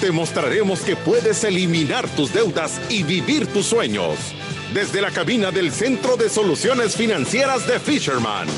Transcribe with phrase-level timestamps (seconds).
[0.00, 4.16] Te mostraremos que puedes eliminar tus deudas y vivir tus sueños.
[4.72, 8.48] Desde la cabina del Centro de Soluciones Financieras de Fisherman.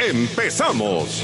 [0.00, 1.22] ¡Empezamos!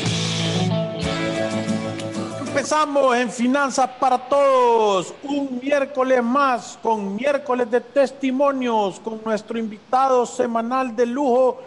[2.46, 10.24] Empezamos en Finanzas para Todos, un miércoles más con miércoles de testimonios con nuestro invitado
[10.24, 11.60] semanal de lujo,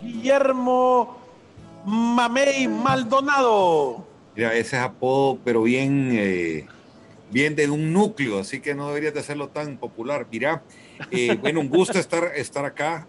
[0.00, 1.18] Guillermo
[1.84, 4.06] Mamey Maldonado.
[4.34, 6.66] Mira, ese es apodo, pero bien, eh,
[7.32, 10.26] bien de un núcleo, así que no deberías de hacerlo tan popular.
[10.30, 10.62] Mira,
[11.10, 13.08] eh, bueno, un gusto estar, estar acá.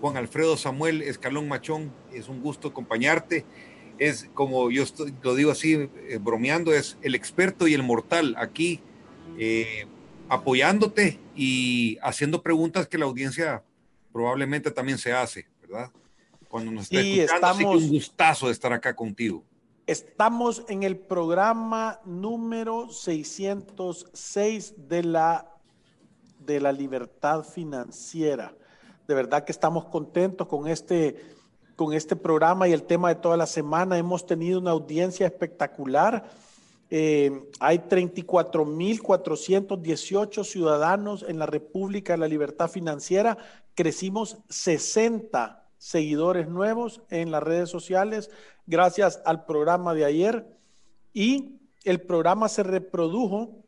[0.00, 3.44] Juan Alfredo Samuel Escalón Machón, es un gusto acompañarte
[3.98, 4.84] es como yo
[5.22, 8.80] lo digo así, eh, bromeando, es el experto y el mortal aquí
[9.38, 9.86] eh,
[10.28, 13.62] apoyándote y haciendo preguntas que la audiencia
[14.12, 15.90] probablemente también se hace, ¿verdad?
[16.48, 19.44] Cuando nos está escuchando, así que un gustazo de estar acá contigo.
[19.86, 25.50] Estamos en el programa número 606 de la,
[26.38, 28.54] de la libertad financiera.
[29.08, 31.34] De verdad que estamos contentos con este
[31.74, 33.98] con este programa y el tema de toda la semana.
[33.98, 36.30] Hemos tenido una audiencia espectacular.
[36.88, 43.36] Eh, hay 34.418 ciudadanos en la República de la Libertad Financiera.
[43.74, 48.30] Crecimos 60 seguidores nuevos en las redes sociales
[48.66, 50.46] gracias al programa de ayer.
[51.12, 53.64] Y el programa se reprodujo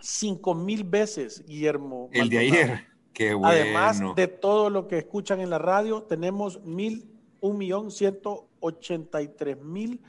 [0.00, 2.10] 5 mil veces, Guillermo.
[2.12, 2.86] El de ayer.
[3.12, 3.48] Qué bueno.
[3.48, 7.08] Además de todo lo que escuchan en la radio, tenemos mil
[7.40, 10.00] un millón ciento ochenta y tres mil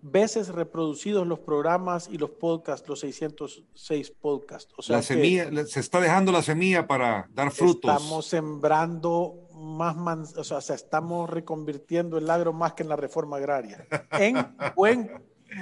[0.00, 4.72] veces reproducidos los programas y los podcasts, los 606 podcasts.
[4.76, 7.90] O sea la semilla, se está dejando la semilla para dar frutos.
[7.90, 13.86] Estamos sembrando más, o sea, estamos reconvirtiendo el agro más que en la reforma agraria.
[14.18, 14.36] En
[14.74, 15.10] buen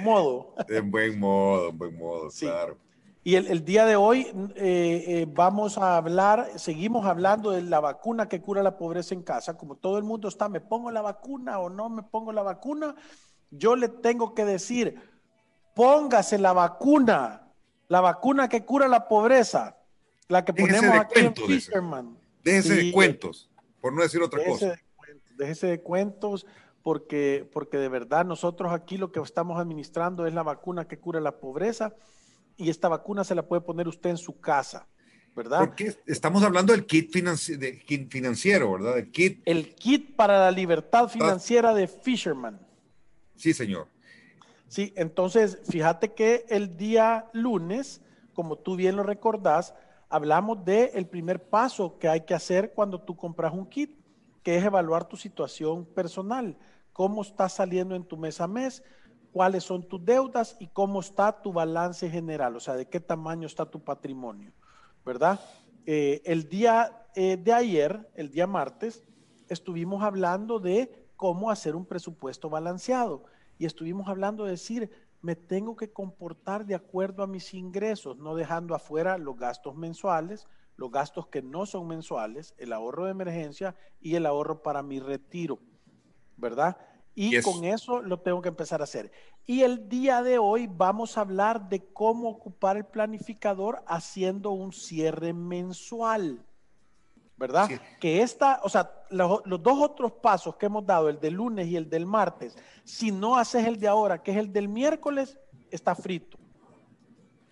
[0.03, 0.55] modo.
[0.67, 2.77] En buen modo, en buen modo, claro.
[3.23, 4.21] Y el, día de hoy
[4.55, 9.21] eh, eh, vamos a hablar, seguimos hablando de la vacuna que cura la pobreza en
[9.21, 9.55] casa.
[9.55, 12.95] Como todo el mundo está, ¿me pongo la vacuna o no me pongo la vacuna?
[13.51, 14.99] Yo le tengo que decir,
[15.75, 17.47] póngase la vacuna,
[17.89, 19.77] la vacuna que cura la pobreza,
[20.27, 22.17] la que ponemos aquí en Fisherman.
[22.43, 23.50] Déjese de cuentos,
[23.81, 24.79] por no decir otra cosa.
[25.37, 26.45] déjese de cuentos
[26.83, 31.19] porque, porque de verdad nosotros aquí lo que estamos administrando es la vacuna que cura
[31.19, 31.93] la pobreza
[32.57, 34.87] y esta vacuna se la puede poner usted en su casa,
[35.35, 35.59] ¿verdad?
[35.59, 38.99] Porque estamos hablando del kit, financiero, ¿verdad?
[38.99, 39.41] El kit.
[39.45, 42.59] El kit para la libertad financiera de Fisherman.
[43.35, 43.87] Sí, señor.
[44.67, 48.01] Sí, entonces fíjate que el día lunes,
[48.33, 49.73] como tú bien lo recordás,
[50.11, 53.97] hablamos de el primer paso que hay que hacer cuando tú compras un kit,
[54.43, 56.57] que es evaluar tu situación personal,
[56.93, 58.83] cómo está saliendo en tu mes a mes,
[59.31, 63.47] cuáles son tus deudas y cómo está tu balance general, o sea, de qué tamaño
[63.47, 64.51] está tu patrimonio,
[65.05, 65.39] ¿verdad?
[65.85, 69.03] Eh, el día eh, de ayer, el día martes,
[69.47, 73.23] estuvimos hablando de cómo hacer un presupuesto balanceado.
[73.57, 74.89] Y estuvimos hablando de decir,
[75.21, 80.47] me tengo que comportar de acuerdo a mis ingresos, no dejando afuera los gastos mensuales,
[80.75, 84.99] los gastos que no son mensuales, el ahorro de emergencia y el ahorro para mi
[84.99, 85.59] retiro,
[86.37, 86.77] ¿verdad?
[87.13, 89.11] Y con eso lo tengo que empezar a hacer.
[89.45, 94.71] Y el día de hoy vamos a hablar de cómo ocupar el planificador haciendo un
[94.71, 96.45] cierre mensual.
[97.41, 97.71] ¿Verdad?
[97.99, 101.75] Que esta, o sea, los, dos otros pasos que hemos dado, el del lunes y
[101.75, 105.39] el del martes, si no haces el de ahora, que es el del miércoles,
[105.71, 106.37] está frito.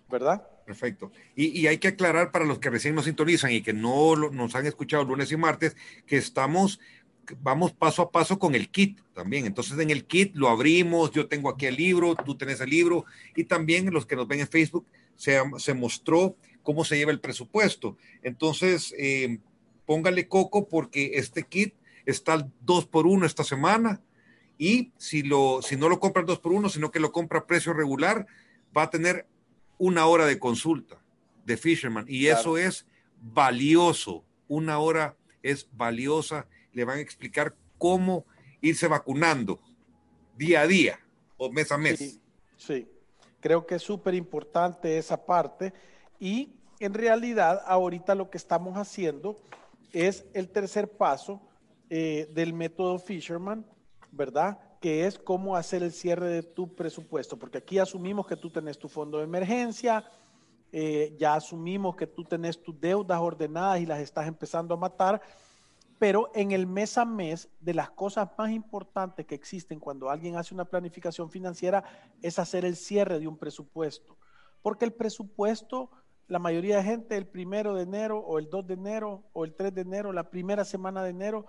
[0.08, 0.46] ¿Verdad?
[0.64, 1.10] Perfecto.
[1.34, 4.54] Y, y, hay que aclarar para los que recién nos sintonizan y que no nos
[4.54, 5.76] han escuchado lunes y martes,
[6.06, 6.78] que estamos
[7.42, 9.44] vamos paso a paso con el kit también.
[9.44, 13.04] Entonces en el kit lo abrimos, yo tengo aquí el libro, tú tenés el libro
[13.34, 14.86] y también los que nos ven en Facebook
[15.16, 17.96] se, se mostró cómo se lleva el presupuesto.
[18.22, 19.40] Entonces eh,
[19.90, 21.74] póngale coco porque este kit
[22.06, 24.00] está al 2 por 1 esta semana.
[24.56, 27.40] Y si, lo, si no lo compra al 2 por 1 sino que lo compra
[27.40, 28.28] a precio regular,
[28.76, 29.26] va a tener
[29.78, 31.02] una hora de consulta
[31.44, 32.04] de Fisherman.
[32.06, 32.86] Y eso es
[33.20, 34.24] valioso.
[34.46, 36.46] Una hora es valiosa.
[36.72, 38.24] Le van a explicar cómo
[38.60, 39.60] irse vacunando
[40.36, 41.00] día a día
[41.36, 42.20] o mes a mes.
[42.56, 42.86] Sí,
[43.40, 45.72] creo que es súper importante esa parte.
[46.20, 49.36] Y en realidad ahorita lo que estamos haciendo
[49.92, 51.40] es el tercer paso
[51.88, 53.66] eh, del método Fisherman,
[54.12, 54.58] ¿verdad?
[54.80, 58.78] Que es cómo hacer el cierre de tu presupuesto, porque aquí asumimos que tú tenés
[58.78, 60.04] tu fondo de emergencia,
[60.72, 65.20] eh, ya asumimos que tú tenés tus deudas ordenadas y las estás empezando a matar,
[65.98, 70.36] pero en el mes a mes, de las cosas más importantes que existen cuando alguien
[70.36, 71.84] hace una planificación financiera
[72.22, 74.16] es hacer el cierre de un presupuesto,
[74.62, 75.90] porque el presupuesto
[76.30, 79.52] la mayoría de gente el primero de enero o el 2 de enero o el
[79.52, 81.46] 3 de enero, la primera semana de enero,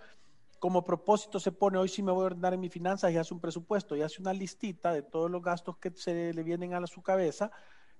[0.58, 3.32] como propósito se pone, hoy sí me voy a ordenar en mis finanzas y hace
[3.32, 6.88] un presupuesto y hace una listita de todos los gastos que se le vienen a
[6.88, 7.52] su cabeza,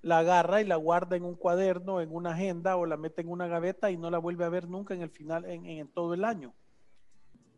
[0.02, 3.30] la agarra y la guarda en un cuaderno, en una agenda o la mete en
[3.30, 6.16] una gaveta y no la vuelve a ver nunca en el final, en, en todo
[6.16, 6.52] el año.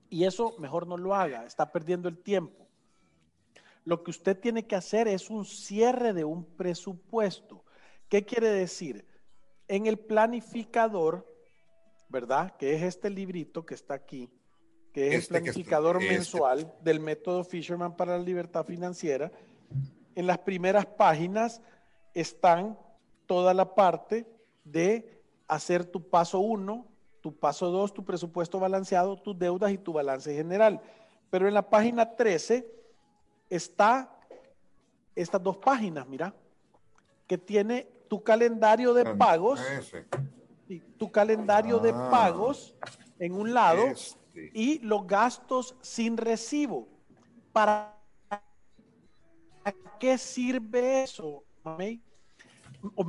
[0.09, 2.67] Y eso mejor no lo haga, está perdiendo el tiempo.
[3.85, 7.63] Lo que usted tiene que hacer es un cierre de un presupuesto.
[8.09, 9.12] ¿Qué quiere decir?
[9.67, 11.27] En el planificador,
[12.09, 12.55] ¿verdad?
[12.57, 14.29] Que es este librito que está aquí,
[14.91, 16.13] que es el este planificador este.
[16.13, 19.31] mensual del método Fisherman para la libertad financiera.
[20.15, 21.61] En las primeras páginas
[22.13, 22.77] están
[23.25, 24.27] toda la parte
[24.63, 26.85] de hacer tu paso uno,
[27.21, 30.81] tu paso dos, tu presupuesto balanceado, tus deudas y tu balance general.
[31.29, 32.67] Pero en la página 13
[33.49, 34.13] está
[35.15, 36.33] estas dos páginas, mira,
[37.27, 39.61] que tiene tu calendario de pagos,
[40.97, 42.09] tu calendario de ah.
[42.09, 42.75] pagos
[43.19, 44.51] en un lado este.
[44.53, 46.87] y los gastos sin recibo.
[47.51, 47.95] ¿Para
[49.99, 52.01] qué sirve eso, mamey?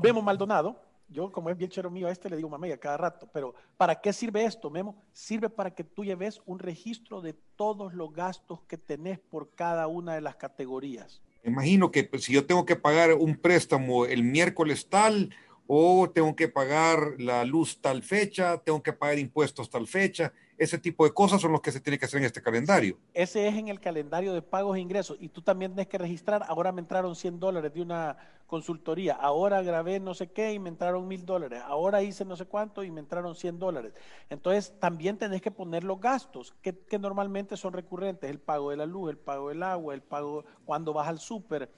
[0.02, 2.96] Memo Maldonado, yo como es bien chero mío a este le digo mamey a cada
[2.96, 5.02] rato, pero ¿para qué sirve esto, Memo?
[5.12, 9.88] Sirve para que tú lleves un registro de todos los gastos que tenés por cada
[9.88, 14.22] una de las categorías imagino que pues, si yo tengo que pagar un préstamo el
[14.22, 15.34] miércoles tal,
[15.66, 20.78] o tengo que pagar la luz tal fecha, tengo que pagar impuestos tal fecha, ese
[20.78, 22.98] tipo de cosas son los que se tiene que hacer en este calendario.
[23.12, 26.44] Ese es en el calendario de pagos e ingresos y tú también tienes que registrar,
[26.46, 28.16] ahora me entraron 100 dólares de una
[28.46, 32.44] consultoría, ahora grabé no sé qué y me entraron mil dólares, ahora hice no sé
[32.46, 33.92] cuánto y me entraron 100 dólares.
[34.30, 38.76] Entonces también tenés que poner los gastos que, que normalmente son recurrentes, el pago de
[38.76, 41.70] la luz, el pago del agua, el pago cuando vas al súper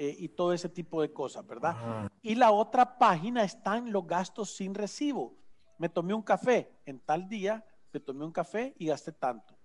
[0.00, 2.08] eh, y todo ese tipo de cosas, ¿verdad?
[2.22, 5.34] Y la otra página están los gastos sin recibo.
[5.76, 9.56] Me tomé un café en tal día, me tomé un café y gasté tanto.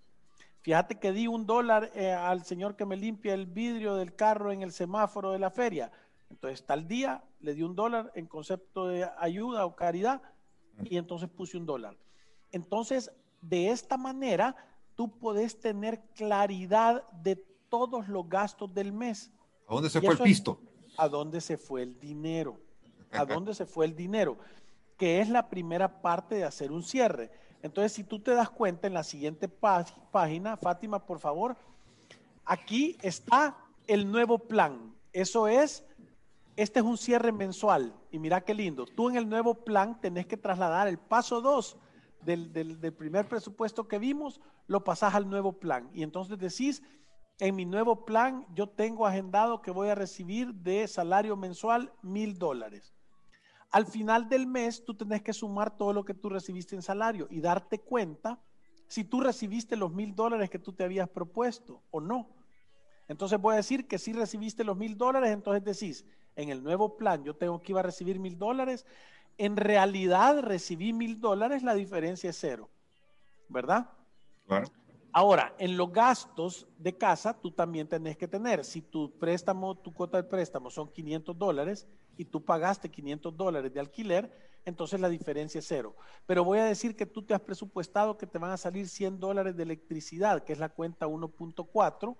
[0.61, 4.51] Fíjate que di un dólar eh, al señor que me limpia el vidrio del carro
[4.51, 5.91] en el semáforo de la feria.
[6.29, 10.21] Entonces, tal día le di un dólar en concepto de ayuda o caridad
[10.85, 11.97] y entonces puse un dólar.
[12.51, 13.11] Entonces,
[13.41, 14.55] de esta manera,
[14.95, 17.35] tú puedes tener claridad de
[17.69, 19.31] todos los gastos del mes.
[19.67, 20.59] ¿A dónde se fue el pisto?
[20.97, 22.59] ¿A dónde se fue el dinero?
[23.11, 24.37] ¿A dónde se fue el dinero?
[24.97, 27.31] Que es la primera parte de hacer un cierre.
[27.63, 31.55] Entonces, si tú te das cuenta en la siguiente página, Fátima, por favor,
[32.43, 33.57] aquí está
[33.87, 34.93] el nuevo plan.
[35.13, 35.85] Eso es,
[36.57, 37.95] este es un cierre mensual.
[38.11, 38.85] Y mira qué lindo.
[38.85, 41.77] Tú en el nuevo plan tenés que trasladar el paso 2
[42.21, 45.89] del, del primer presupuesto que vimos, lo pasás al nuevo plan.
[45.93, 46.83] Y entonces decís,
[47.39, 52.37] en mi nuevo plan yo tengo agendado que voy a recibir de salario mensual mil
[52.37, 52.93] dólares.
[53.73, 57.27] Al final del mes tú tenés que sumar todo lo que tú recibiste en salario
[57.31, 58.39] y darte cuenta
[58.87, 62.29] si tú recibiste los mil dólares que tú te habías propuesto o no.
[63.07, 66.05] Entonces voy a decir que si recibiste los mil dólares, entonces decís,
[66.35, 68.85] en el nuevo plan yo tengo que iba a recibir mil dólares.
[69.39, 72.69] En realidad recibí mil dólares, la diferencia es cero,
[73.49, 73.89] ¿verdad?
[74.45, 74.67] Claro.
[75.11, 79.91] Ahora, en los gastos de casa, tú también tenés que tener, si tu préstamo, tu
[79.91, 84.31] cuota de préstamo son 500 dólares y tú pagaste 500 dólares de alquiler,
[84.65, 85.95] entonces la diferencia es cero.
[86.25, 89.19] Pero voy a decir que tú te has presupuestado que te van a salir 100
[89.19, 92.15] dólares de electricidad, que es la cuenta 1.4,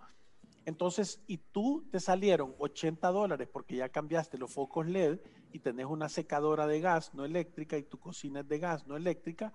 [0.65, 5.19] entonces, y tú te salieron 80 dólares porque ya cambiaste los focos LED
[5.51, 8.95] y tenés una secadora de gas no eléctrica y tu cocina es de gas no
[8.95, 9.51] eléctrica,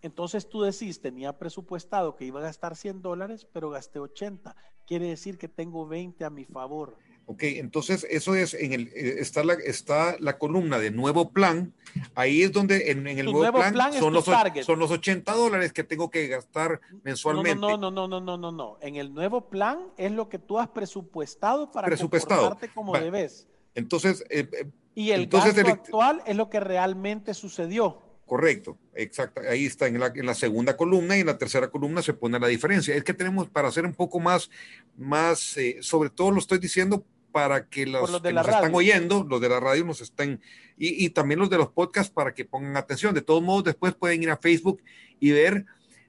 [0.00, 4.54] entonces tú decís, tenía presupuestado que iba a gastar 100 dólares, pero gasté 80.
[4.86, 6.96] Quiere decir que tengo 20 a mi favor.
[7.30, 11.74] Ok, entonces eso es, en el, eh, está, la, está la columna de nuevo plan.
[12.14, 14.24] Ahí es donde en, el nuevo, plan, son, los,
[14.64, 17.60] son los 80 dólares que tengo que gastar mensualmente.
[17.60, 18.78] No, no, no, no, no, no, no.
[18.80, 22.56] En el nuevo plan es lo que tú has presupuestado para presupuestado.
[22.74, 23.46] como debes.
[23.74, 28.00] Entonces, eh, eh, y el gasto actual es lo que realmente sucedió.
[28.24, 29.42] Correcto, exacto.
[29.46, 32.40] Ahí está en la, en la, segunda columna y en la tercera columna se pone
[32.40, 32.94] la diferencia.
[32.94, 34.48] Es que tenemos para hacer un poco más,
[34.96, 39.40] más, eh, sobre todo lo estoy diciendo para que los, que nos están oyendo, los
[39.40, 40.40] de la radio nos estén,
[40.76, 43.14] y, y, también los de los podcasts para que pongan atención.
[43.14, 44.82] De todos modos, después pueden ir a Facebook
[45.20, 45.66] y ver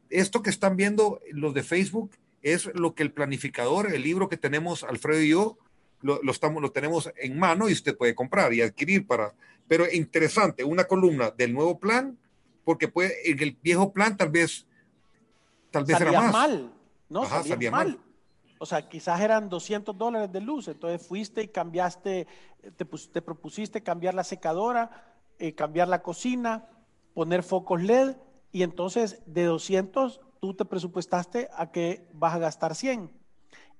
[0.09, 2.11] esto que están viendo los de Facebook
[2.41, 5.57] es lo que el planificador, el libro que tenemos Alfredo y yo,
[6.01, 9.33] lo, lo, estamos, lo tenemos en mano y usted puede comprar y adquirir para,
[9.67, 12.17] pero interesante, una columna del nuevo plan,
[12.63, 14.65] porque puede, en el viejo plan tal vez,
[15.71, 16.31] tal vez salía era más.
[16.31, 16.73] mal,
[17.09, 17.23] ¿no?
[17.23, 17.87] Ajá, salía, salía mal.
[17.87, 18.08] mal.
[18.59, 22.27] O sea, quizás eran 200 dólares de luz, entonces fuiste y cambiaste,
[22.75, 26.67] te, te propusiste cambiar la secadora, eh, cambiar la cocina,
[27.13, 28.17] poner focos LED,
[28.51, 33.09] y entonces de 200 tú te presupuestaste a que vas a gastar 100.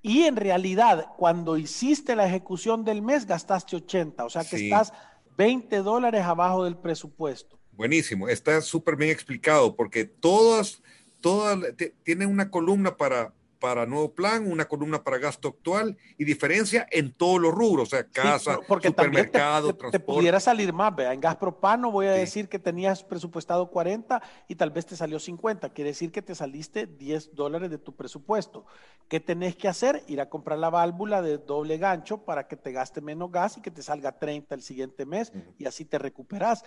[0.02, 4.66] Y en realidad, cuando hiciste la ejecución del mes, gastaste 80, o sea que Sí.
[4.72, 4.94] estás
[5.36, 7.60] 20 dólares abajo del presupuesto.
[7.74, 10.82] Buenísimo, está súper bien explicado porque todas,
[11.20, 11.58] todas
[12.04, 17.12] tienen una columna para, para nuevo plan, una columna para gasto actual y diferencia en
[17.14, 20.14] todos los rubros, o sea, casa, Sí, porque te- supermercado, te, te transporte.
[20.14, 22.20] pudiera salir más, vea, en gas propano voy a Sí.
[22.22, 26.34] decir que tenías presupuestado 40 y tal vez te salió 50, quiere decir que te
[26.36, 28.66] saliste 10 dólares de tu presupuesto.
[29.10, 30.04] ¿Qué tenés que hacer?
[30.08, 33.62] Ir a comprar la válvula de doble gancho para que te gaste menos gas y
[33.62, 36.64] que te salga 30 el siguiente mes y así te recuperas.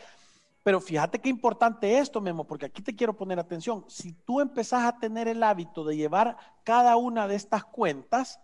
[0.63, 3.85] Pero fíjate qué importante esto, Memo, porque aquí te quiero poner atención.
[3.89, 8.41] Si tú empezás a tener el hábito de llevar cada una de estas cuentas,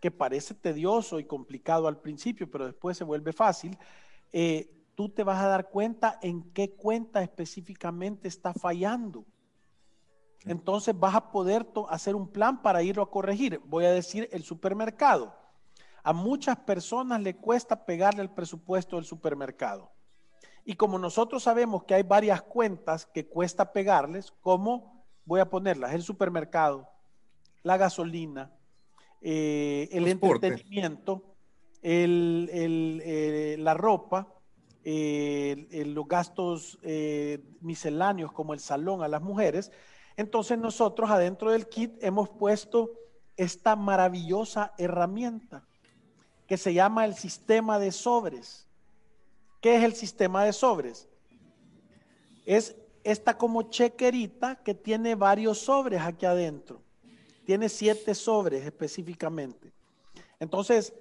[0.00, 3.78] que parece tedioso y complicado al principio, pero después se vuelve fácil,
[4.32, 9.24] eh, tú te vas a dar cuenta en qué cuenta específicamente está fallando.
[10.44, 13.60] Entonces vas a poder hacer un plan para irlo a corregir.
[13.66, 15.36] Voy a decir el supermercado.
[16.02, 19.92] A muchas personas le cuesta pegarle el presupuesto del supermercado.
[20.64, 25.92] Y como nosotros sabemos que hay varias cuentas que cuesta pegarles, ¿cómo voy a ponerlas?
[25.92, 26.88] El supermercado,
[27.62, 28.50] la gasolina,
[29.20, 30.46] eh, el Transporte.
[30.48, 31.22] entretenimiento,
[31.82, 34.28] el- el, eh, la ropa,
[34.84, 36.78] eh, el- los gastos
[37.60, 39.70] misceláneos como el salón a las mujeres.
[40.16, 42.90] Entonces nosotros adentro del kit hemos puesto
[43.36, 45.64] esta maravillosa herramienta
[46.46, 48.68] que se llama el sistema de sobres.
[49.62, 51.08] ¿Qué es el sistema de sobres?
[52.44, 56.82] Es esta como chequerita que tiene varios sobres aquí adentro.
[57.46, 59.72] Tiene siete sobres específicamente.
[60.40, 60.92] Entonces,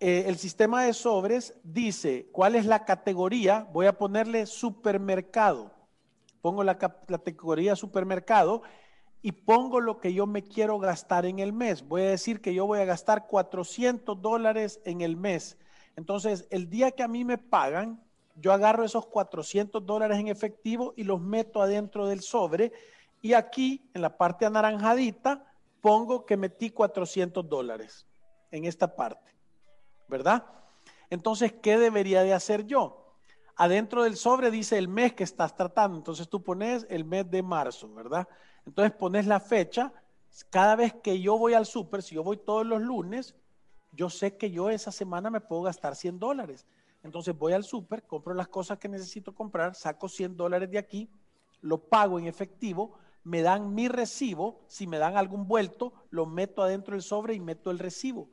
[0.00, 3.66] eh, el sistema de sobres dice cuál es la categoría.
[3.72, 5.72] Voy a ponerle supermercado.
[6.42, 6.74] Pongo la,
[7.08, 8.62] la categoría supermercado
[9.22, 11.88] y pongo lo que yo me quiero gastar en el mes.
[11.88, 15.56] Voy a decir que yo voy a gastar 400 dólares en el mes.
[15.96, 18.02] Entonces, el día que a mí me pagan,
[18.36, 22.72] yo agarro esos 400 dólares en efectivo y los meto adentro del sobre.
[23.20, 25.44] Y aquí, en la parte anaranjadita,
[25.80, 28.06] pongo que metí 400 dólares
[28.50, 29.32] en esta parte.
[30.08, 30.44] ¿Verdad?
[31.10, 33.02] Entonces, ¿qué debería de hacer yo?
[33.56, 35.98] Adentro del sobre dice el mes que estás tratando.
[35.98, 38.26] Entonces tú pones el mes de marzo, ¿verdad?
[38.66, 39.92] Entonces pones la fecha.
[40.48, 43.34] Cada vez que yo voy al súper, si yo voy todos los lunes,
[43.92, 46.66] yo sé que yo esa semana me puedo gastar 100 dólares.
[47.02, 51.08] Entonces voy al súper, compro las cosas que necesito comprar, saco 100 dólares de aquí,
[51.60, 56.62] lo pago en efectivo, me dan mi recibo, si me dan algún vuelto, lo meto
[56.62, 58.28] adentro del sobre y meto el recibo.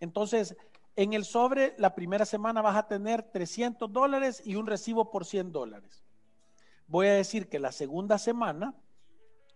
[0.00, 0.56] Entonces,
[0.96, 5.24] en el sobre, la primera semana vas a tener 300 dólares y un recibo por
[5.24, 6.04] 100 dólares.
[6.86, 8.74] Voy a decir que la segunda semana,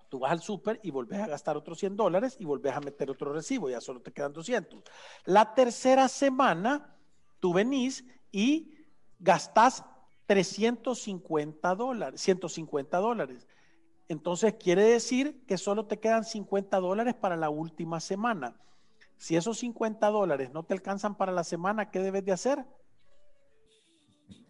[0.08, 3.10] tú vas al súper y volvés a gastar otros 100 dólares y volvés a meter
[3.10, 4.82] otro recibo, ya solo te quedan 200.
[5.24, 6.96] La tercera semana,
[7.40, 8.74] tú venís y
[9.18, 9.84] gastás
[10.26, 13.46] 350 dólares, 150 dólares.
[14.08, 18.56] Entonces quiere decir que solo te quedan 50 dólares para la última semana.
[19.18, 22.64] Si esos 50 dólares no te alcanzan para la semana, ¿qué debes de hacer?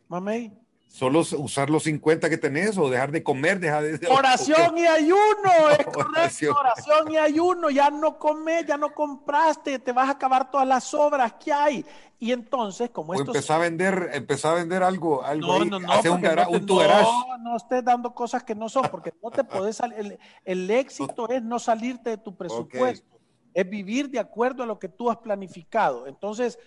[0.09, 0.68] Mamey.
[0.89, 4.07] Solo usar los 50 que tenés o dejar de comer, dejar de...
[4.09, 6.57] Oración y ayuno, es correcto, Oración.
[6.57, 10.93] oración y ayuno, ya no comes, ya no compraste, te vas a acabar todas las
[10.95, 11.85] obras que hay.
[12.19, 13.27] Y entonces, como esto...
[13.27, 16.49] empezar a vender, empezar a vender algo, algo No, ahí, no, no, hacer un, gara-
[16.49, 17.05] un tu garage.
[17.05, 19.99] no, no estés dando cosas que no son, porque no te puedes salir.
[19.99, 23.07] El, el éxito es no salirte de tu presupuesto,
[23.55, 26.07] es vivir de acuerdo a lo que tú has planificado.
[26.09, 26.59] Entonces,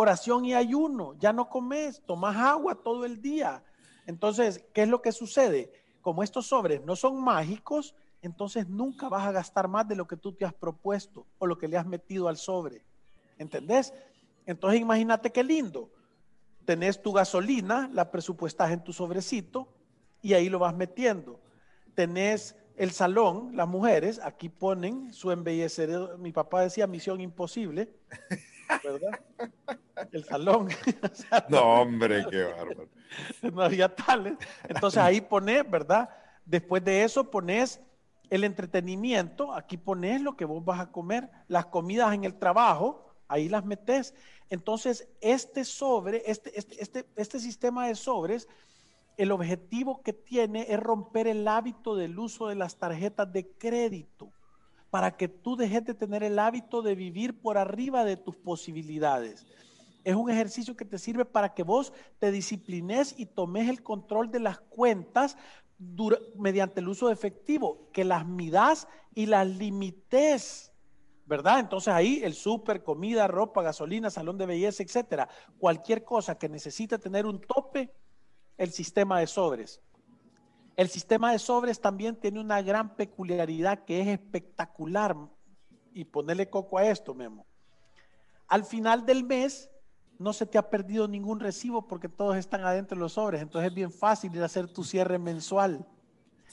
[0.00, 3.64] oración y ayuno, ya no comes, tomas agua todo el día.
[4.06, 5.72] Entonces, ¿qué es lo que sucede?
[6.00, 10.16] Como estos sobres no son mágicos, entonces nunca vas a gastar más de lo que
[10.16, 12.84] tú te has propuesto o lo que le has metido al sobre.
[13.38, 13.92] ¿Entendés?
[14.46, 15.90] Entonces, imagínate qué lindo
[16.68, 19.68] tenés tu gasolina, la presupuestas en tu sobrecito
[20.20, 21.40] y ahí lo vas metiendo.
[21.94, 27.88] Tenés el salón, las mujeres, aquí ponen su embellecedor, mi papá decía misión imposible,
[28.84, 29.20] ¿verdad?
[30.12, 30.68] El salón.
[31.48, 32.88] no, hombre, qué bárbaro.
[33.42, 34.34] No había tales.
[34.68, 36.08] Entonces ahí pones, ¿verdad?
[36.44, 37.80] Después de eso pones
[38.30, 43.06] el entretenimiento, aquí pones lo que vos vas a comer, las comidas en el trabajo,
[43.26, 44.14] ahí las metes.
[44.50, 48.48] Entonces, este sobre, este, este, este, este sistema de sobres,
[49.16, 54.32] el objetivo que tiene es romper el hábito del uso de las tarjetas de crédito
[54.90, 59.46] para que tú dejes de tener el hábito de vivir por arriba de tus posibilidades.
[60.04, 64.30] Es un ejercicio que te sirve para que vos te disciplines y tomes el control
[64.30, 65.36] de las cuentas
[66.36, 70.72] mediante el uso de efectivo, que las midas y las limites.
[71.28, 71.60] ¿verdad?
[71.60, 75.28] Entonces ahí el súper, comida, ropa, gasolina, salón de belleza, etcétera,
[75.58, 77.92] cualquier cosa que necesite tener un tope,
[78.56, 79.82] el sistema de sobres.
[80.78, 85.16] El sistema de sobres también tiene una gran peculiaridad que es espectacular.
[85.92, 87.44] Y ponerle coco a esto, Memo.
[88.46, 89.68] Al final del mes
[90.20, 93.42] no se te ha perdido ningún recibo porque todos están adentro de los sobres.
[93.42, 95.84] Entonces es bien fácil ir a hacer tu cierre mensual.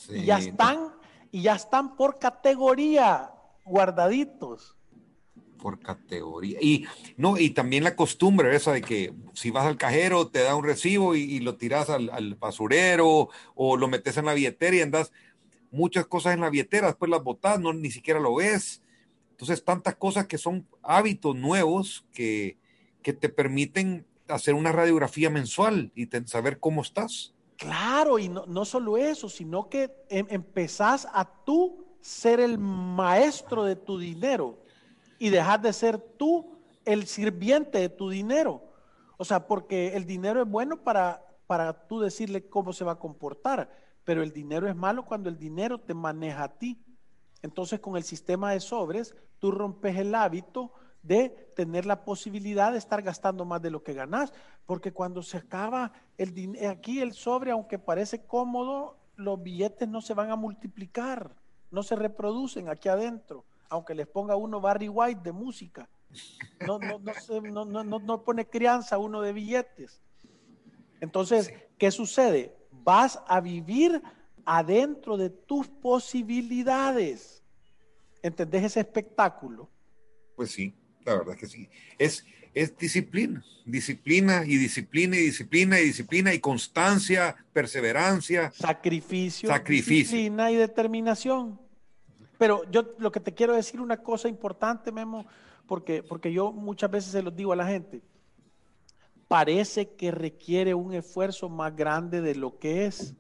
[0.09, 0.95] y ya están,
[1.29, 3.31] y ya están por categoría
[3.63, 4.74] guardaditos.
[5.65, 6.59] Por categoría.
[6.61, 6.85] Y
[7.17, 10.63] no, y también la costumbre esa de que si vas al cajero te da un
[10.63, 15.11] recibo y, lo tiras al, basurero o lo metes en la billetera y andas
[15.71, 18.83] muchas cosas en la billetera, después las botas, no ni siquiera lo ves.
[19.31, 22.59] Entonces, tantas cosas que son hábitos nuevos que,
[23.01, 27.33] que te permiten hacer una radiografía mensual y saber cómo estás.
[27.57, 33.63] Claro, y no, no solo eso, sino que em, empezás a tú ser el maestro
[33.63, 34.63] de tu dinero
[35.25, 36.55] y dejar de ser tú
[36.85, 38.61] el sirviente de tu dinero.
[39.17, 42.99] O sea, porque el dinero es bueno para, para tú decirle cómo se va a
[42.99, 43.71] comportar,
[44.03, 46.79] pero el dinero es malo cuando el dinero te maneja a ti.
[47.41, 52.77] Entonces, con el sistema de sobres, tú rompes el hábito de tener la posibilidad de
[52.77, 54.31] estar gastando más de lo que ganas,
[54.67, 60.01] porque cuando se acaba el dinero, aquí el sobre, aunque parece cómodo, los billetes no
[60.01, 61.33] se van a multiplicar
[61.75, 65.89] no se reproducen aquí adentro, aunque les ponga uno Barry White de música.
[66.65, 70.01] No, no, pone crianza uno de billetes.
[71.01, 72.55] Entonces, ¿qué sucede?
[72.71, 74.01] Vas a vivir
[74.45, 77.43] adentro de tus posibilidades.
[78.21, 79.69] ¿Entendés ese espectáculo?
[80.35, 80.73] Pues sí,
[81.03, 81.69] la verdad que sí.
[81.97, 88.51] Es, es disciplina, disciplina y disciplina y disciplina y disciplina y constancia, perseverancia.
[88.51, 90.17] Sacrificio, sacrificio.
[90.17, 91.64] disciplina y determinación.
[92.37, 95.25] Pero yo lo que te quiero decir una cosa importante, Memo,
[95.67, 98.01] porque, porque yo muchas veces se lo digo a la gente.
[99.27, 103.15] Parece que requiere un esfuerzo más grande de lo que es.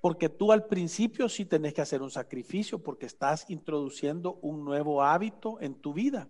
[0.00, 5.02] Porque tú al principio sí tenés que hacer un sacrificio porque estás introduciendo un nuevo
[5.02, 6.28] hábito en tu vida.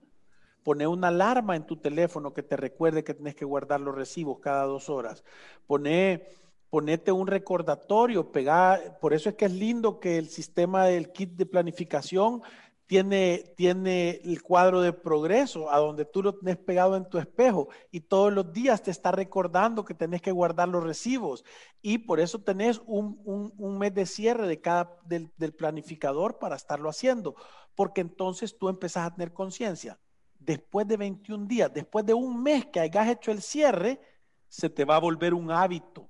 [0.65, 4.41] Pone una alarma en tu teléfono que te recuerde que tienes que guardar los recibos
[4.41, 5.23] cada dos horas.
[5.67, 6.25] Pone
[6.71, 11.33] ponete un recordatorio, pegar, por eso es que es lindo que el sistema del kit
[11.33, 12.43] de planificación
[12.87, 17.69] tiene, tiene el cuadro de progreso, a donde tú lo tenés pegado en tu espejo
[17.91, 21.45] y todos los días te está recordando que tenés que guardar los recibos.
[21.83, 26.57] Y por eso tenés un, un, mes de cierre de cada, del, del planificador para
[26.57, 27.37] estarlo haciendo,
[27.77, 30.01] porque entonces tú empezás a tener conciencia.
[30.41, 34.01] Después de 21 días, después de un mes que hayas hecho el cierre,
[34.49, 36.10] se te va a volver un hábito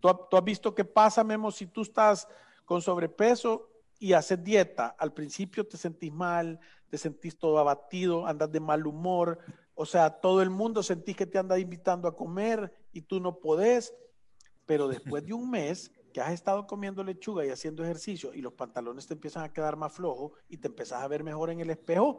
[0.00, 2.26] Tú, has visto qué pasa, Memo, si tú estás
[2.64, 4.96] con sobrepeso y haces dieta.
[4.98, 6.58] Al principio te sentís mal,
[6.88, 9.38] te sentís todo abatido, andas de mal humor.
[9.74, 13.38] O sea, todo el mundo sentís que te anda invitando a comer y tú no
[13.38, 13.94] podés.
[14.66, 18.54] Pero después de un mes que has estado comiendo lechuga y haciendo ejercicio y los
[18.54, 21.70] pantalones te empiezan a quedar más flojos y te empezás a ver mejor en el
[21.70, 22.18] espejo,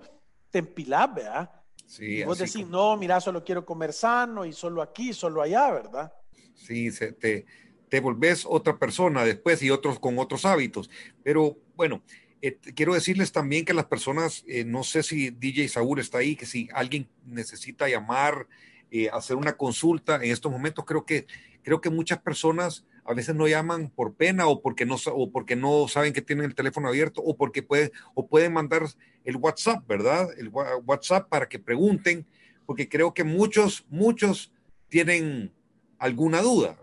[0.49, 1.51] te empilás, ¿verdad?
[1.85, 5.71] Sí, y vos decís, no, mira, solo quiero comer sano y solo aquí, solo allá,
[5.71, 6.13] ¿verdad?
[6.53, 7.45] Sí, se te,
[7.91, 10.89] te volvés otra persona después y otros con otros hábitos.
[11.23, 12.01] Pero bueno,
[12.41, 16.37] eh, quiero decirles también que las personas, eh, no sé si DJ Saúl está ahí,
[16.37, 18.47] que si alguien necesita llamar,
[18.91, 21.27] eh, hacer una consulta en estos momentos, creo que,
[21.63, 25.57] creo que muchas personas a veces no llaman por pena o porque no, o porque
[25.57, 28.83] no saben que tienen el teléfono abierto o porque puede, o pueden mandar
[29.25, 30.29] el WhatsApp, ¿verdad?
[30.37, 32.25] El WhatsApp para que pregunten,
[32.65, 34.53] porque creo que muchos, muchos
[34.87, 35.51] tienen
[35.99, 36.77] alguna duda.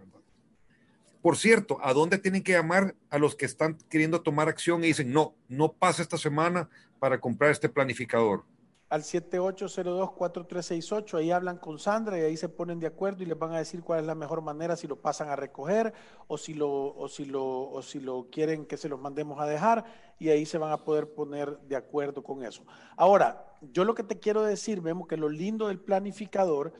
[1.22, 4.88] Por cierto, ¿a dónde tienen que llamar a los que están queriendo tomar acción y
[4.88, 8.44] dicen, no, no pasa esta semana para comprar este planificador?
[8.88, 11.18] al 7802-4368.
[11.18, 13.82] Ahí hablan con Sandra y ahí se ponen de acuerdo y les van a decir
[13.82, 15.92] cuál es la mejor manera, si lo pasan a recoger
[16.26, 19.46] o si lo, o si lo, o si lo quieren que se los mandemos a
[19.46, 19.84] dejar
[20.18, 22.64] y ahí se van a poder poner de acuerdo con eso.
[22.96, 26.72] Ahora, yo lo que te quiero decir, vemos que lo lindo del planificador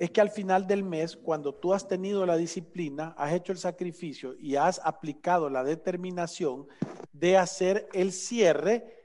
[0.00, 3.58] es que al final del mes, cuando tú has tenido la disciplina, has hecho el
[3.58, 6.66] sacrificio y has aplicado la determinación
[7.12, 8.96] de hacer el cierre,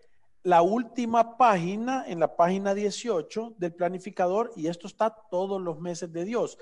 [0.42, 6.14] la última página, en la página 18 del planificador, y esto está todos los meses
[6.14, 6.58] de Dios,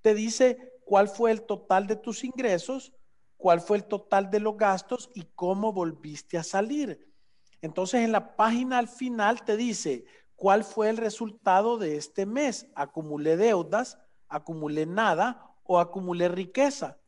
[0.00, 2.92] te dice cuál fue el total de tus ingresos,
[3.36, 7.12] cuál fue el total de los gastos y cómo volviste a salir.
[7.60, 10.04] Entonces en la página al final te dice
[10.42, 12.66] cuál fue el resultado de este mes.
[12.74, 16.98] Acumulé deudas, acumulé nada o acumulé riqueza.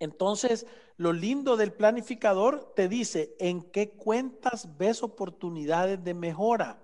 [0.00, 0.66] Entonces,
[0.98, 6.78] lo lindo del planificador te dice en qué cuentas ves oportunidades de mejora.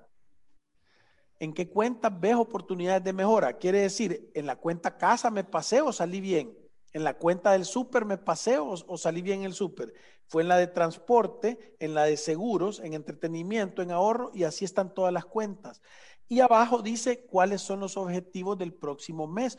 [1.39, 3.59] ¿En qué cuentas ves oportunidades de mejora?
[3.59, 6.62] Quiere decir, en la cuenta casa me pasé o salí bien.
[6.93, 9.95] En la cuenta del súper me pasé o, salí bien el súper.
[10.27, 14.65] Fue en la de transporte, en la de seguros, en entretenimiento, en ahorro y así
[14.65, 15.81] están todas las cuentas.
[16.29, 19.59] Y abajo dice cuáles son los objetivos del próximo mes.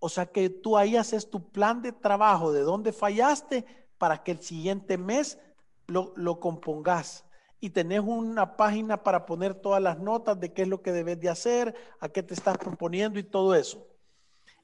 [0.00, 3.64] O sea que tú ahí haces tu plan de trabajo de dónde fallaste
[3.98, 5.38] para que el siguiente mes
[5.86, 7.24] lo, lo compongas.
[7.60, 11.20] Y tenés una página para poner todas las notas de qué es lo que debes
[11.20, 13.93] de hacer, a qué te estás proponiendo y todo eso.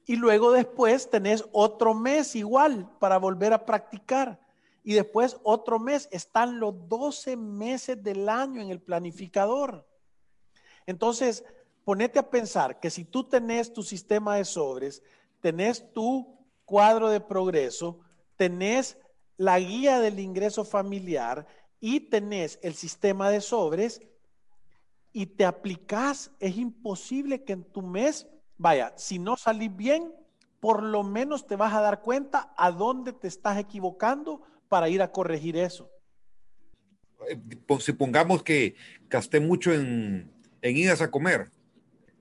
[0.05, 4.39] Y luego después tenés otro mes igual para volver a practicar.
[4.83, 6.09] Y después otro mes.
[6.11, 9.87] Están los 12 meses del año en el planificador.
[10.85, 11.43] Entonces,
[11.83, 15.03] ponete a pensar que si tú tenés tu sistema de sobres,
[15.39, 17.99] tenés tu cuadro de progreso,
[18.37, 18.97] tenés
[19.37, 21.47] la guía del ingreso familiar
[21.79, 24.01] y tenés el sistema de sobres
[25.13, 28.27] y te aplicás, es imposible que en tu mes,
[28.61, 30.13] vaya, si no salís bien,
[30.59, 35.01] por lo menos te vas a dar cuenta a dónde te estás equivocando para ir
[35.01, 35.89] a corregir eso.
[37.27, 37.39] Eh,
[37.79, 38.75] supongamos que
[39.09, 41.49] gasté mucho en, en idas a comer,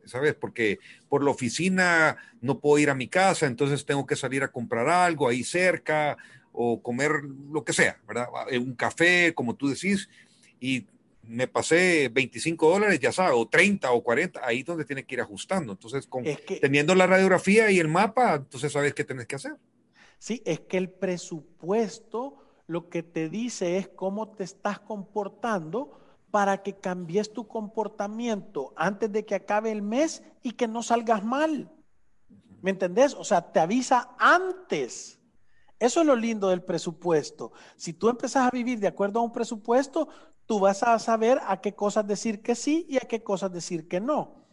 [0.07, 0.35] ¿sabes?
[0.35, 0.79] Porque
[1.11, 4.89] por la oficina no puedo ir a mi casa, entonces tengo que salir a comprar
[4.89, 6.17] algo ahí cerca
[6.53, 7.13] o comer
[7.53, 8.29] lo que sea, ¿verdad?
[8.51, 10.09] Eh, un café, como tú decís,
[10.59, 10.87] y
[11.31, 15.15] me pasé 25 dólares, ya sabes, o 30 o 40, ahí es donde tienes que
[15.15, 15.73] ir ajustando.
[15.73, 16.25] Entonces, con,
[16.61, 19.57] teniendo la radiografía y el mapa, entonces sabes qué tienes que hacer.
[20.19, 25.99] Sí, es que el presupuesto lo que te dice es cómo te estás comportando
[26.33, 31.25] para que cambies tu comportamiento antes de que acabe el mes y que no salgas
[31.25, 31.71] mal.
[32.61, 33.15] ¿Me entendés?
[33.15, 35.21] O sea, te avisa antes.
[35.79, 37.53] Eso es lo lindo del presupuesto.
[37.77, 40.09] Si tú empezás a vivir de acuerdo a un presupuesto,
[40.51, 43.87] tú vas a saber a qué cosas decir que sí y a qué cosas decir
[43.87, 44.49] que no.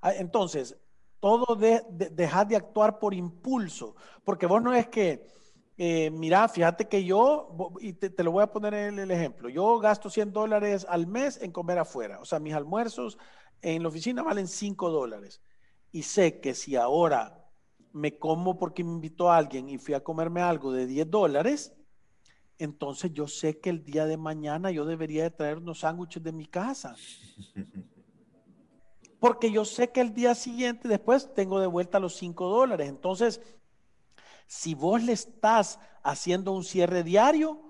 [0.00, 0.78] Ah, entonces,
[1.20, 5.26] todo de, dejar de actuar por impulso, porque vos no es que,
[5.76, 10.08] eh, mira, fíjate que yo, y te, lo voy a poner el ejemplo, yo gasto
[10.08, 13.18] 100 dólares al mes en comer afuera, o sea, mis almuerzos
[13.60, 15.42] en la oficina valen 5 dólares.
[15.90, 17.46] Y sé que si ahora
[17.92, 21.74] me como porque me invitó a alguien y fui a comerme algo de 10 dólares,
[22.58, 26.32] entonces yo sé que el día de mañana yo debería de traer unos sándwiches de
[26.32, 26.94] mi casa.
[29.20, 32.88] Porque yo sé que el día siguiente después tengo de vuelta los 5 dólares.
[32.88, 33.40] Entonces,
[34.46, 37.60] si vos le estás haciendo un cierre diario,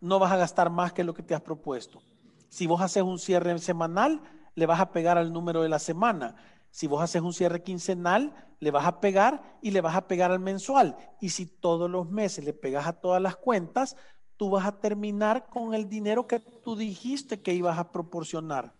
[0.00, 2.02] no vas a gastar más que lo que te has propuesto.
[2.48, 4.20] Si vos haces un cierre semanal,
[4.56, 6.34] le vas a pegar al número de la semana.
[6.70, 10.30] Si vos haces un cierre quincenal, le vas a pegar y le vas a pegar
[10.30, 10.96] al mensual.
[11.20, 13.96] Y si todos los meses le pegas a todas las cuentas,
[14.36, 18.72] tú vas a terminar con el dinero que tú dijiste que ibas a proporcionar.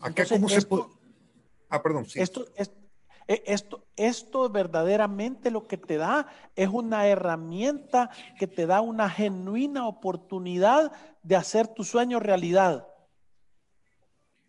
[0.00, 0.84] Acá cómo se puede...
[1.70, 2.20] Ah, perdón, sí.
[2.20, 2.46] Esto,
[3.28, 9.10] e, esto, esto verdaderamente lo que te da es una herramienta que te da una
[9.10, 12.88] genuina oportunidad de hacer tu sueño realidad.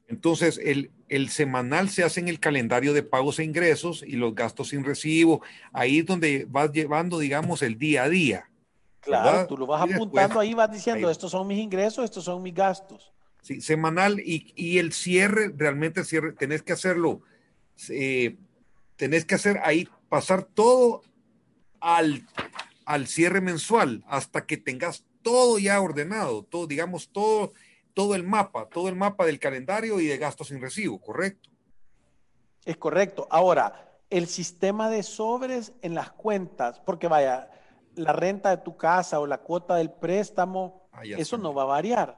[0.10, 4.34] Entonces, el, el semanal se hace en el calendario de pagos e ingresos y los
[4.34, 5.44] gastos sin recibo.
[5.72, 8.50] Ahí es donde vas llevando, digamos, el día a día.
[9.02, 12.54] Claro, tú lo vas apuntando ahí, vas diciendo, estos son mis ingresos, estos son mis
[12.54, 13.14] gastos.
[13.42, 17.22] Sí, semanal y, el cierre, realmente el cierre, tenés que hacerlo,
[17.90, 18.36] eh,
[18.98, 21.04] tenés que hacer ahí, pasar todo
[21.80, 22.26] al,
[22.86, 27.54] al cierre mensual hasta que tengas todo ya ordenado, todo, digamos, todo
[28.00, 31.50] todo el mapa, todo el mapa del calendario y de gastos sin recibo, ¿correcto?
[32.64, 33.28] Es correcto.
[33.30, 37.52] Ahora, el sistema de sobres en las cuentas, porque vaya,
[37.96, 41.66] la renta de tu casa o la cuota del préstamo, ah, eso no va a
[41.66, 42.18] variar.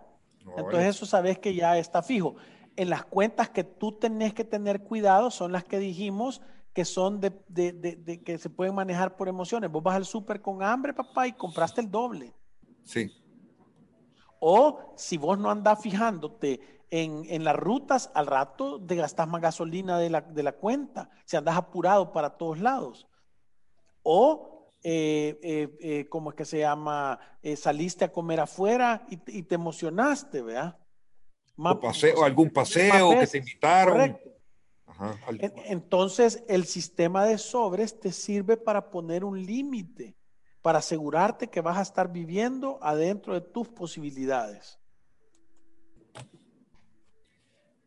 [0.55, 2.35] Entonces eso sabes que ya está fijo.
[2.75, 7.19] En las cuentas que tú tenés que tener cuidado son las que dijimos que son
[7.19, 9.71] de, que se pueden manejar por emociones.
[9.71, 12.35] Vos vas al súper con hambre, papá, y compraste el doble.
[12.83, 13.11] Sí.
[14.43, 19.99] O si vos no andás fijándote en, las rutas, al rato te gastas más gasolina
[19.99, 23.07] de la, de la cuenta, si andas apurado para todos lados.
[24.01, 27.19] O, eh, eh, eh ¿cómo es que se llama?
[27.43, 30.75] Eh, saliste a comer afuera y, te emocionaste, ¿verdad?
[31.55, 34.17] o, paseo, algún paseo que te invitaron.
[35.65, 40.15] Entonces, el sistema de sobres te sirve para poner un límite,
[40.61, 44.79] para asegurarte que vas a estar viviendo adentro de tus posibilidades.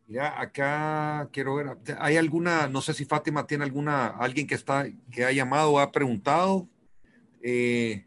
[0.07, 4.85] Ya, acá quiero ver, ¿hay alguna, no sé si Fátima tiene alguna, alguien que está,
[5.11, 6.69] que ha llamado o ha preguntado?
[7.41, 8.05] Eh,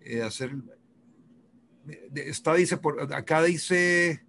[0.00, 0.52] eh, hacer,
[2.14, 4.24] está, dice, por acá dice,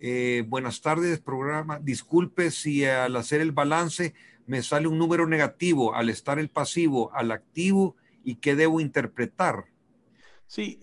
[0.00, 4.14] eh, buenas tardes, programa, disculpe si al hacer el balance
[4.46, 9.64] me sale un número negativo al estar el pasivo al activo y qué debo interpretar.
[10.46, 10.80] Sí,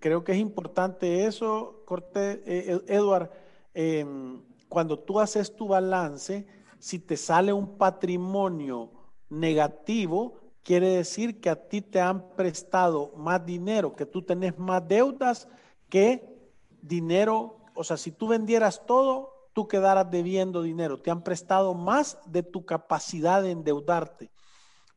[0.00, 2.42] creo que es importante eso, Corte,
[2.88, 3.30] Eduard
[3.74, 6.46] Em, cuando tú haces tu balance,
[6.78, 8.90] si te sale un patrimonio
[9.28, 14.86] negativo, quiere decir que a ti te han prestado más dinero, que tú tenés más
[14.86, 15.48] deudas
[15.88, 17.58] que dinero.
[17.74, 21.00] O sea, si tú vendieras todo, tú quedaras debiendo dinero.
[21.00, 24.30] Te han prestado más de tu capacidad de endeudarte.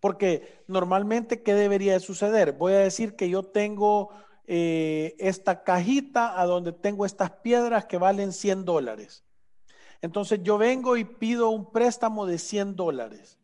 [0.04, 2.52] Porque normalmente, ¿qué debería de suceder?
[2.52, 4.10] Voy a decir que yo tengo
[4.46, 9.24] eh, esta cajita a donde tengo estas piedras que valen 100 dólares.
[10.02, 13.40] Entonces yo vengo y pido un préstamo de 100 dólares.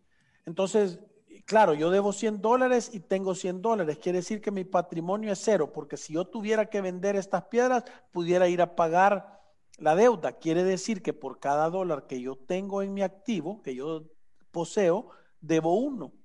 [0.45, 0.99] Entonces,
[1.45, 3.97] claro, yo debo 100 dólares y tengo 100 dólares.
[3.97, 7.85] Quiere decir que mi patrimonio es cero, porque si yo tuviera que vender estas piedras,
[8.11, 9.39] pudiera ir a pagar
[9.77, 10.33] la deuda.
[10.33, 14.03] Quiere decir que por cada dólar que yo tengo en mi activo, que yo
[14.51, 16.18] poseo, debo uno.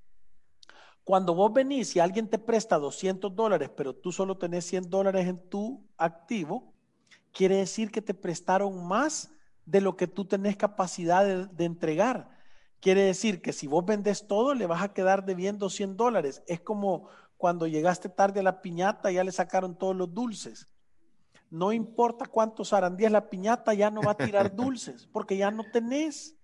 [1.04, 5.26] Cuando vos venís y alguien te presta 200 dólares, pero tú solo tenés 100 dólares
[5.28, 6.72] en tu activo,
[7.30, 9.30] quiere decir que te prestaron más
[9.66, 12.30] de lo que tú tenés capacidad de, entregar.
[12.80, 16.42] Quiere decir que si vos vendes todo, le vas a quedar debiendo 100 dólares.
[16.46, 20.68] Es como cuando llegaste tarde a la piñata, ya le sacaron todos los dulces.
[21.50, 25.64] No importa cuántos arandías la piñata, ya no va a tirar dulces, porque ya no
[25.70, 26.36] tenés.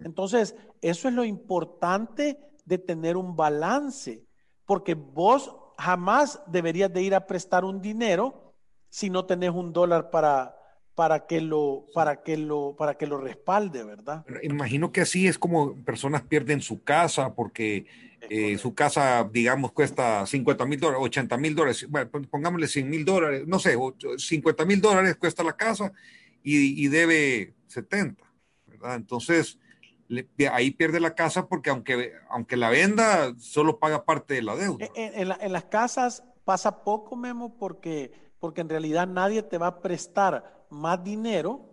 [0.00, 4.24] Entonces, eso es lo importante de tener un balance,
[4.66, 8.54] porque vos jamás deberías de ir a prestar un dinero
[8.88, 10.56] si no tenés un dólar para,
[10.94, 14.24] para que lo, para que lo, para que lo respalde, ¿verdad?
[14.42, 17.86] Imagino que así es como personas pierden su casa porque
[18.30, 23.04] eh, su casa, digamos, cuesta 50 mil dólares, 80 mil dólares, bueno, pongámosle 100 mil
[23.04, 23.76] dólares, no sé,
[24.16, 25.92] 50 mil dólares cuesta la casa
[26.42, 28.22] y, y debe 70,
[28.66, 28.94] ¿verdad?
[28.94, 29.58] Entonces,
[30.52, 34.86] ahí pierde la casa porque aunque, aunque la venda, solo paga parte de la deuda.
[34.94, 40.66] En, las casas pasa poco, Memo, porque, porque en realidad nadie te va a prestar
[40.70, 41.70] más dinero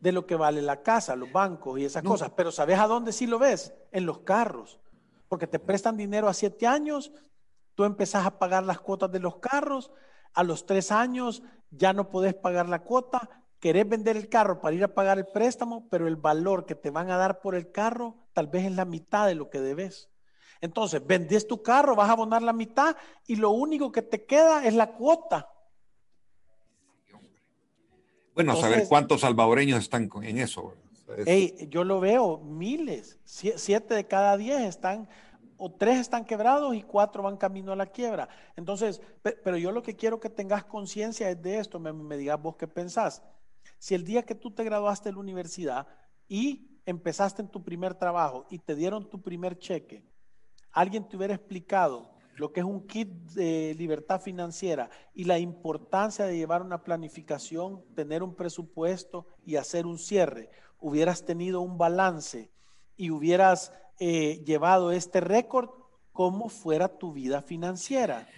[0.00, 2.32] de lo que vale la casa, los bancos y esas cosas.
[2.36, 3.74] Pero ¿sabes a dónde sí lo ves?
[3.92, 4.80] En los carros.
[5.28, 7.12] Porque te prestan dinero a siete años,
[7.74, 9.92] tú empezás a pagar las cuotas de los carros,
[10.34, 14.74] a los tres años ya no podés pagar la cuota, querés vender el carro para
[14.74, 17.70] ir a pagar el préstamo, pero el valor que te van a dar por el
[17.70, 20.10] carro tal vez es la mitad de lo que debes.
[20.60, 24.66] Entonces, vendes tu carro, vas a abonar la mitad y lo único que te queda
[24.66, 25.48] es la cuota.
[28.34, 30.74] Bueno, saber cuántos salvadoreños están en eso.
[31.68, 35.08] yo lo veo, miles, siete de cada diez están,
[35.56, 38.28] o tres están quebrados y cuatro van camino a la quiebra.
[38.56, 42.42] Entonces, pero yo lo que quiero que tengas conciencia es de esto, me, me digas
[42.42, 43.22] vos qué pensás.
[43.82, 45.88] Si el día que tú te graduaste de la universidad
[46.28, 50.04] y empezaste en tu primer trabajo y te dieron tu primer cheque,
[50.70, 56.26] alguien te hubiera explicado lo que es un kit de libertad financiera y la importancia
[56.26, 62.52] de llevar una planificación, tener un presupuesto y hacer un cierre, hubieras tenido un balance
[62.96, 65.70] y hubieras eh, llevado este récord
[66.12, 68.28] como fuera tu vida financiera.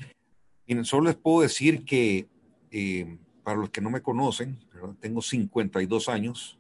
[0.85, 2.30] Solo les puedo decir que
[2.70, 4.59] eh, para los que no me conocen,
[5.01, 6.59] tengo 52 años,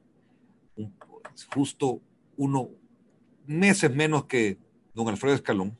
[1.54, 2.00] justo
[2.36, 2.70] uno,
[3.46, 4.58] meses menos que
[4.94, 5.76] don Alfredo Escalón,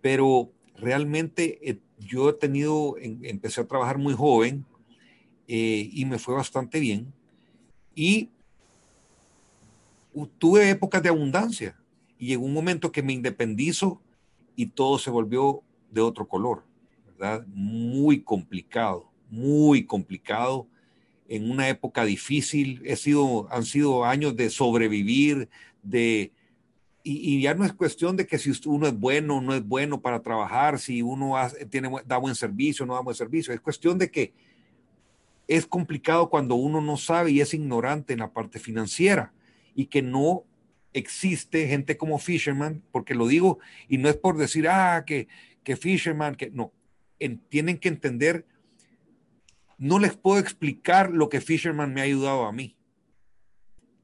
[0.00, 4.64] pero realmente eh, yo he tenido, empecé a trabajar muy joven
[5.48, 7.12] eh, y me fue bastante bien
[7.94, 8.30] y
[10.38, 11.76] tuve épocas de abundancia
[12.18, 14.00] y llegó un momento que me independizo
[14.56, 16.64] y todo se volvió de otro color,
[17.06, 17.44] ¿verdad?
[17.46, 20.68] Muy complicado muy complicado.
[21.32, 25.48] En una época difícil, he sido, han sido años de sobrevivir,
[25.82, 26.30] de,
[27.02, 30.02] y, ya no es cuestión de que si uno es bueno o no es bueno
[30.02, 31.34] para trabajar, si uno
[31.70, 34.34] tiene, da buen servicio o no da buen servicio, es cuestión de que
[35.48, 39.32] es complicado cuando uno no sabe y es ignorante en la parte financiera
[39.74, 40.44] y que no
[40.92, 45.28] existe gente como Fisherman, porque lo digo y no es por decir, ah, que,
[45.64, 46.72] que Fisherman, que no,
[47.48, 48.44] tienen que entender,
[49.82, 52.76] no les puedo explicar lo que Fisherman me ha ayudado a mí,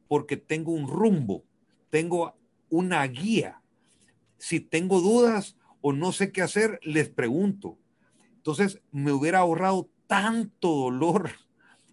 [0.09, 1.45] porque tengo un rumbo,
[1.88, 2.35] tengo
[2.69, 3.62] una guía.
[4.38, 7.79] Si tengo dudas o no sé qué hacer, les pregunto.
[8.35, 11.31] Entonces me hubiera ahorrado tanto dolor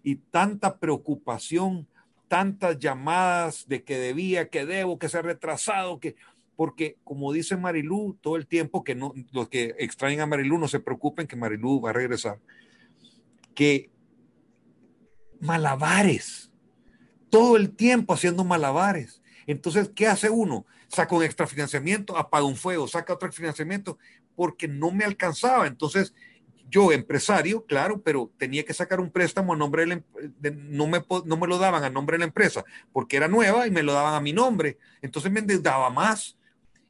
[0.02, 1.86] y tanta preocupación,
[2.26, 6.16] tantas llamadas de que debía, que debo, que se ha retrasado, que
[6.56, 10.66] porque como dice Marilú todo el tiempo, que no, los que extraen a Marilú no
[10.66, 12.40] se preocupen que Marilú va a regresar,
[13.56, 13.90] que
[15.40, 16.52] malabares,
[17.30, 19.22] todo el tiempo haciendo malabares.
[19.48, 20.66] Entonces, ¿qué hace uno?
[20.88, 23.98] Saca un extra financiamiento, apaga un fuego, saca otro financiamiento,
[24.36, 25.66] porque no me alcanzaba.
[25.66, 26.14] Entonces,
[26.68, 30.02] yo empresario, claro, pero tenía que sacar un préstamo a nombre de, la,
[30.50, 33.70] no, me, no me lo daban a nombre de la empresa, porque era nueva y
[33.70, 34.78] me lo daban a mi nombre.
[35.00, 36.36] Entonces me endeudaba más.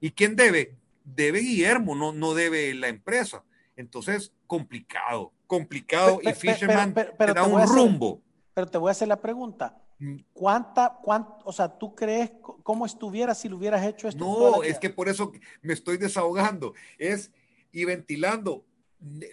[0.00, 0.74] ¿Y quién debe?
[1.04, 3.44] Debe Guillermo, no, no debe la empresa.
[3.76, 6.20] Entonces, complicado, complicado.
[6.22, 8.22] y Fisherman te da un rumbo.
[8.54, 9.76] Pero te voy a hacer la pregunta.
[9.98, 10.16] Mm.
[10.32, 12.30] ¿Cuánta, cuánto, o sea, tú crees
[12.62, 14.24] cómo estuviera si lo hubieras hecho esto?
[14.24, 15.32] No, es que por eso
[15.62, 17.30] me estoy desahogando, es
[17.72, 18.64] y ventilando,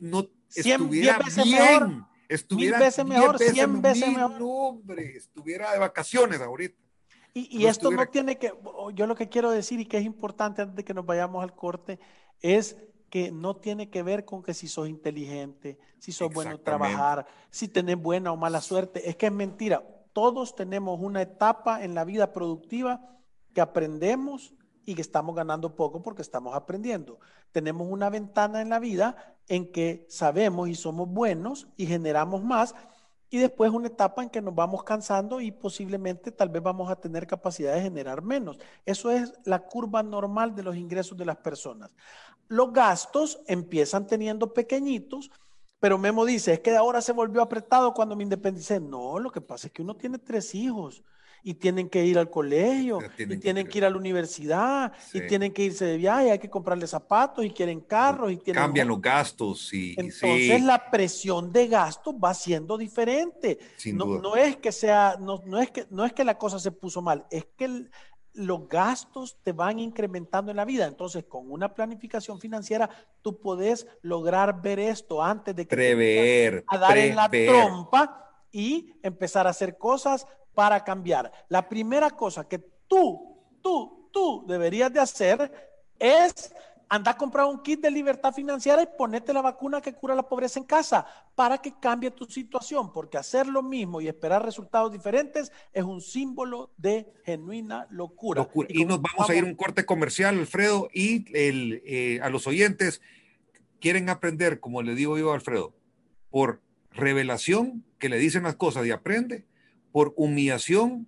[0.02, 4.42] no estuviera veces bien, mejor, estuviera mil veces mejor, cien veces mejor.
[4.42, 6.78] hombre, estuviera de vacaciones ahorita.
[7.34, 8.54] Y, y esto no tiene que,
[8.94, 11.56] yo lo que quiero decir y que es importante antes de que nos vayamos al
[11.56, 12.00] corte,
[12.42, 12.78] es
[13.14, 17.68] que no tiene que ver con que si sos inteligente, si sos bueno trabajar, si
[17.68, 22.06] tenés buena o mala suerte, es que es mentira todos tenemos una etapa en la
[22.06, 23.02] vida productiva
[23.54, 24.54] que aprendemos
[24.86, 27.20] y que estamos ganando poco porque estamos aprendiendo.
[27.52, 32.76] Tenemos una ventana en la vida en que sabemos y somos buenos y generamos más
[33.30, 36.96] y después una etapa en que nos vamos cansando y posiblemente tal vez vamos a
[36.98, 38.60] tener capacidad de generar menos.
[38.86, 41.90] Eso es la curva normal de los ingresos de las personas.
[42.48, 45.32] Los gastos empiezan teniendo pequeñitos
[45.84, 48.80] pero Memo dice, es que ahora se volvió apretado cuando me independicé.
[48.80, 51.04] No, lo que pasa es que uno tiene tres hijos
[51.44, 55.52] y tienen que ir al colegio, y tienen que, ir a la universidad, y tienen
[55.52, 58.64] que irse de viaje, hay que comprarle zapatos, y quieren carros, y tienen...
[58.64, 63.60] Cambian los gastos, y Entonces la presión de gastos va siendo diferente.
[63.94, 66.72] no, no, es que sea, no, no, es que, no es que la cosa se
[66.72, 67.92] puso mal, es que el,
[68.34, 70.86] los gastos te van incrementando en la vida.
[70.86, 72.90] Entonces, con una planificación financiera,
[73.22, 78.44] tú puedes lograr ver esto antes de que prever, te a dar en la trompa
[78.52, 81.32] y empezar a hacer cosas para cambiar.
[81.50, 85.52] La primera cosa que tú, tú, tú deberías de hacer
[86.00, 86.54] es
[86.94, 90.30] anda a comprar un kit de libertad financiera y ponete la vacuna que cura la
[90.30, 94.92] pobreza en casa para que cambie tu situación, porque hacer lo mismo y esperar resultados
[94.92, 98.48] diferentes es un símbolo de genuina locura.
[98.70, 103.02] Y, nos vamos, a ir un corte comercial, Alfredo, y el, eh, a los oyentes
[103.82, 105.74] quieren aprender, como le digo yo a Alfredo,
[106.30, 109.48] por revelación, que le dicen las cosas y aprende,
[109.92, 111.08] por humillación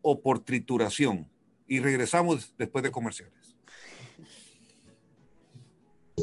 [0.00, 1.28] o por trituración.
[1.66, 3.47] Y regresamos después de comerciales.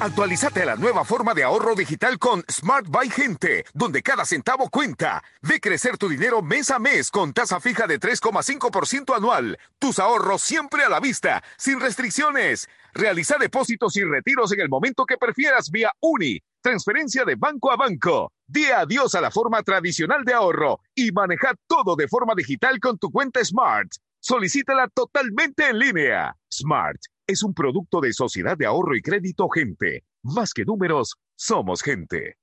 [0.00, 4.68] Actualízate a la nueva forma de ahorro digital con Smart Buy Gente, donde cada centavo
[4.68, 5.22] cuenta.
[5.40, 9.56] Ve crecer tu dinero mes a mes con tasa fija de 3,5% anual.
[9.78, 12.68] Tus ahorros siempre a la vista, sin restricciones.
[12.92, 16.40] Realiza depósitos y retiros en el momento que prefieras vía UNI.
[16.60, 18.32] Transferencia de banco a banco.
[18.48, 22.98] Di adiós a la forma tradicional de ahorro y maneja todo de forma digital con
[22.98, 23.92] tu cuenta Smart.
[24.18, 26.36] Solicítala totalmente en línea.
[26.50, 30.04] Smart es un producto de Sociedad de Ahorro y Crédito Gente.
[30.22, 32.36] Más que números, somos gente.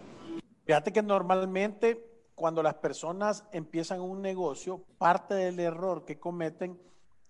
[0.67, 2.05] Fíjate que normalmente
[2.35, 6.79] cuando las personas empiezan un negocio, parte del error que cometen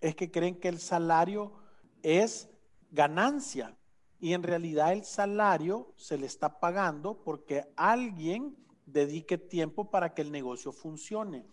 [0.01, 1.53] es que creen que el salario
[2.01, 2.49] es
[2.91, 3.75] ganancia
[4.21, 8.55] y en realidad el salario se le está pagando porque alguien
[8.85, 11.43] dedique tiempo para que el negocio funcione.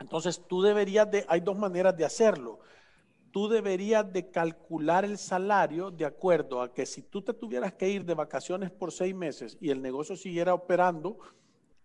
[0.00, 2.60] Entonces tú deberías de, hay dos maneras de hacerlo.
[3.30, 7.90] Tú deberías de calcular el salario de acuerdo a que si tú te tuvieras que
[7.90, 11.18] ir de vacaciones por seis meses y el negocio siguiera operando,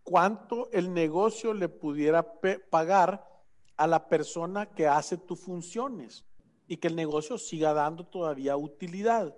[0.03, 2.39] cuánto el negocio le pudiera
[2.69, 3.27] pagar
[3.75, 6.23] a la persona que hace tus funciones
[6.65, 9.35] y que el negocio siga dando todavía utilidad.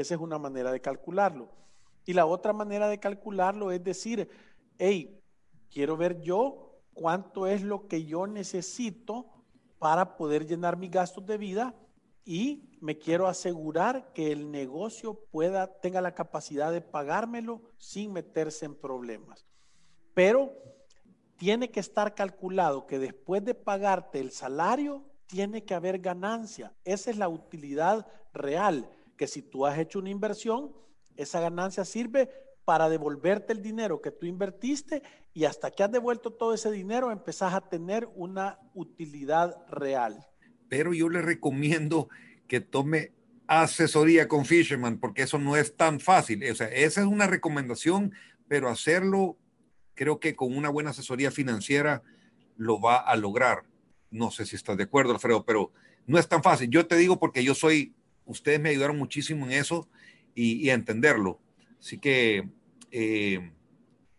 [0.00, 1.50] Esa es una manera de calcularlo.
[2.06, 4.28] Y la otra manera de calcularlo es decir,
[4.78, 5.20] hey,
[5.70, 9.26] quiero ver yo cuánto es lo que yo necesito
[9.78, 11.74] para poder llenar mis gastos de vida
[12.24, 18.64] y me quiero asegurar que el negocio pueda tenga la capacidad de pagármelo sin meterse
[18.64, 19.46] en problemas.
[20.14, 20.52] Pero
[21.36, 26.74] tiene que estar calculado que después de pagarte el salario tiene que haber ganancia.
[26.84, 28.90] Esa es la utilidad real
[29.20, 30.72] que si tú has hecho una inversión,
[31.14, 32.30] esa ganancia sirve
[32.64, 35.02] para devolverte el dinero que tú invertiste
[35.34, 40.26] y hasta que has devuelto todo ese dinero empezás a tener una utilidad real.
[40.70, 42.08] Pero yo le recomiendo
[42.48, 43.12] que tome
[43.46, 46.42] asesoría con Fisherman porque eso no es tan fácil.
[46.50, 48.14] O sea, esa es una recomendación,
[48.48, 49.36] pero hacerlo
[49.94, 52.02] creo que con una buena asesoría financiera
[52.56, 53.64] lo va a lograr.
[54.10, 55.72] No sé si estás de acuerdo, Alfredo, pero
[56.06, 56.70] no es tan fácil.
[56.70, 57.94] Yo te digo porque yo soy
[58.30, 59.88] ustedes me ayudaron muchísimo en eso
[60.34, 61.40] y, a entenderlo.
[61.78, 62.48] Así que
[62.92, 63.50] eh,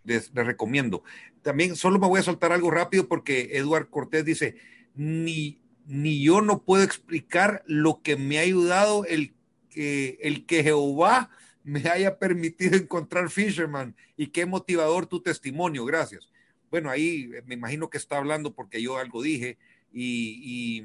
[0.03, 1.03] les, recomiendo.
[1.41, 4.57] También solo me voy a soltar algo rápido porque Eduard Cortés dice,
[4.93, 9.33] ni, ni yo no puedo explicar lo que me ha ayudado el
[9.69, 11.29] que, el que Jehová
[11.63, 15.85] me haya permitido encontrar Fisherman y qué motivador tu testimonio.
[15.85, 16.29] Gracias.
[16.69, 19.57] Bueno, ahí me imagino que está hablando porque yo algo dije
[19.93, 20.83] y,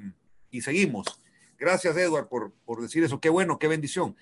[0.50, 1.20] y seguimos.
[1.59, 3.20] Gracias, Edward, por, decir eso.
[3.20, 4.16] Qué bueno, qué bendición.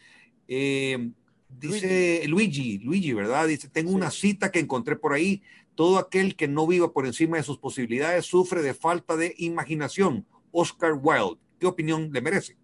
[0.49, 1.11] Eh,
[1.49, 2.79] dice Luigi.
[2.79, 3.49] Luigi, ¿verdad?
[3.49, 5.43] Dice, tengo una cita que encontré por ahí.
[5.75, 10.27] Todo aquel que no viva por encima de sus posibilidades sufre de falta de imaginación.
[10.53, 11.41] Oscar Wilde.
[11.59, 12.57] ¿Qué opinión le merece?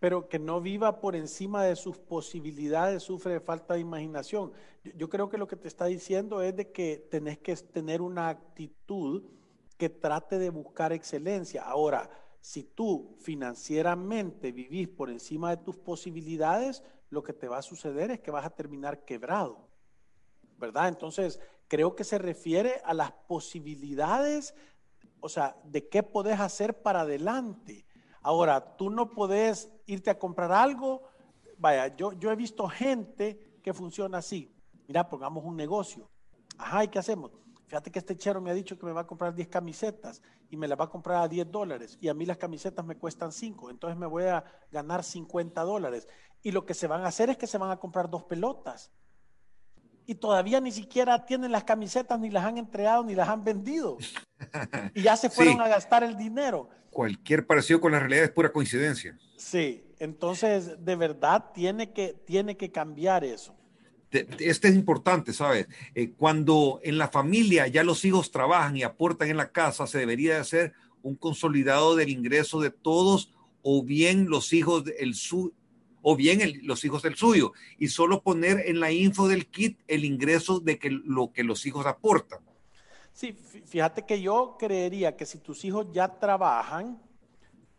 [0.00, 4.52] Pero que no viva por encima de sus posibilidades sufre de falta de imaginación.
[4.96, 8.28] yo creo que lo que te está diciendo es de que tenés que tener una
[8.28, 9.22] actitud
[9.76, 11.62] que trate de buscar excelencia.
[11.62, 12.10] Ahora,
[12.40, 18.10] si tú financieramente vivís por encima de tus posibilidades, lo que te va a suceder
[18.10, 19.68] es que vas a terminar quebrado,
[20.58, 20.88] ¿verdad?
[20.88, 24.54] Entonces, creo que se refiere a las posibilidades,
[25.20, 27.84] o sea, de qué podés hacer para adelante.
[28.22, 31.02] Ahora, tú no podés irte a comprar algo.
[31.58, 34.54] Vaya, yo, yo he visto gente que funciona así.
[34.86, 36.10] Mira, pongamos un negocio.
[36.58, 37.30] Ajá, ¿y qué hacemos?
[37.70, 40.56] Fíjate que este chero me ha dicho que me va a comprar 10 camisetas y
[40.56, 43.30] me las va a comprar a 10 dólares y a mí las camisetas me cuestan
[43.30, 44.42] 5, entonces me voy a
[44.72, 46.08] ganar 50 dólares.
[46.42, 48.90] Y lo que se van a hacer es que se van a comprar dos pelotas.
[50.04, 53.98] Y todavía ni siquiera tienen las camisetas, ni las han entregado, ni las han vendido.
[54.94, 56.70] Y ya se fueron a gastar el dinero.
[56.90, 59.16] Cualquier parecido con la realidad es pura coincidencia.
[59.36, 63.59] Sí, entonces de verdad tiene que, tiene que cambiar eso
[64.10, 65.68] este es importante, ¿sabes?
[65.94, 69.98] Eh, cuando en la familia ya los hijos trabajan y aportan en la casa, se
[69.98, 73.32] debería de hacer un consolidado del ingreso de todos
[73.62, 75.52] o bien los hijos del su
[76.02, 80.04] o bien los hijos del suyo y solo poner en la info del kit el
[80.04, 82.40] ingreso de que lo que los hijos aportan.
[83.12, 86.98] Sí, fíjate que yo creería que si tus hijos ya trabajan,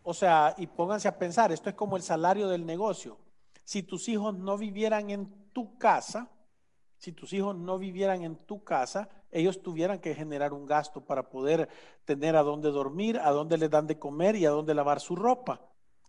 [0.04, 3.18] o sea, y pónganse a pensar, esto es como el salario del negocio.
[3.72, 6.30] Si tus hijos no vivieran en tu casa,
[6.98, 11.30] si tus hijos no vivieran en tu casa, ellos tuvieran que generar un gasto para
[11.30, 11.70] poder
[12.04, 15.16] tener a dónde dormir, a dónde les dan de comer y a dónde lavar su
[15.16, 15.62] ropa,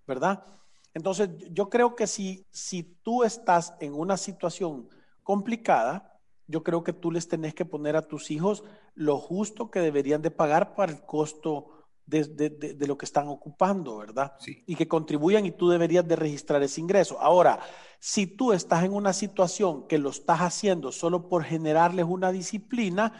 [0.08, 0.44] ¿verdad?
[0.92, 4.88] Entonces, yo creo que si, si tú estás en una situación
[5.22, 8.64] complicada, yo creo que tú les tenés que poner a tus hijos
[8.96, 13.28] lo justo que deberían de pagar para el costo de, de, de, lo que están
[13.28, 14.34] ocupando, ¿verdad?
[14.38, 14.62] Sí.
[14.66, 17.20] Y que contribuyan y tú deberías de registrar ese ingreso.
[17.20, 17.60] Ahora,
[17.98, 23.12] si tú estás en una situación que lo estás haciendo solo por generarles una disciplina,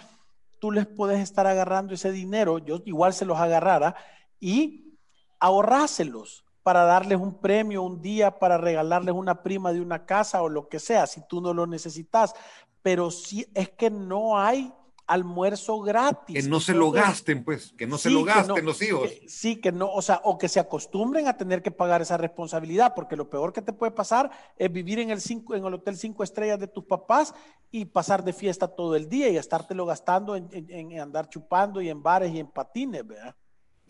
[0.58, 3.94] tú les puedes estar agarrando ese dinero, yo igual se los agarrara
[4.38, 4.98] y
[5.38, 10.48] ahorráselos para darles un premio un día, para regalarles una prima de una casa o
[10.48, 12.34] lo que sea, si tú no lo necesitas.
[12.82, 14.72] Pero si es que no hay
[15.06, 16.44] almuerzo gratis.
[16.44, 19.10] Que no se lo gasten, pues, que no sí, se lo gasten no, los hijos.
[19.10, 22.16] Que, sí, que no, o sea, o que se acostumbren a tener que pagar esa
[22.16, 25.74] responsabilidad, porque lo peor que te puede pasar es vivir en el, cinco, en el
[25.74, 27.34] hotel cinco estrellas de tus papás
[27.70, 31.80] y pasar de fiesta todo el día y estártelo gastando en, en, en andar chupando
[31.80, 33.34] y en bares y en patines, ¿verdad?